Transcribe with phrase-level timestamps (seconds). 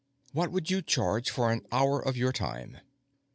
[0.33, 2.79] What would you charge for an hour of your time?"